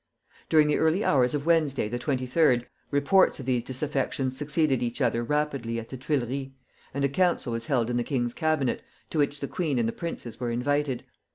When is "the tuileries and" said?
5.89-7.05